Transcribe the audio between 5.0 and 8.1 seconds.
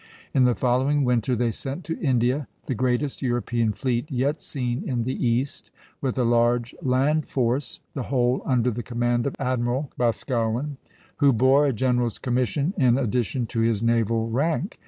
the East, with a large land force, the